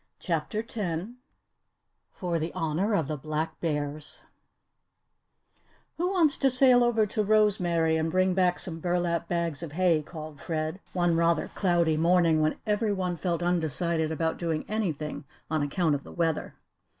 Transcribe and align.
CHAPTER 0.19 0.63
TEN 0.63 1.17
FOR 2.09 2.39
THE 2.39 2.51
HONOUR 2.55 2.95
OF 2.95 3.07
THE 3.07 3.17
BLACK 3.17 3.59
BEARS 3.59 4.21
"Who 5.97 6.09
wants 6.09 6.39
to 6.39 6.49
sail 6.49 6.83
over 6.83 7.05
to 7.05 7.21
Rosemary 7.23 7.97
and 7.97 8.09
bring 8.09 8.33
back 8.33 8.57
some 8.57 8.79
burlap 8.79 9.27
bags 9.27 9.61
of 9.61 9.73
hay?" 9.73 10.01
called 10.01 10.41
Fred, 10.41 10.79
one 10.93 11.15
rather 11.15 11.49
cloudy 11.49 11.97
morning 11.97 12.41
when 12.41 12.57
every 12.65 12.91
one 12.91 13.15
felt 13.15 13.43
undecided 13.43 14.11
about 14.11 14.39
doing 14.39 14.65
anything 14.67 15.23
on 15.51 15.61
account 15.61 15.93
of 15.93 16.03
the 16.03 16.11
weather. 16.11 16.55